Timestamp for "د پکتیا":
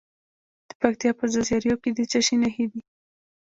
0.67-1.11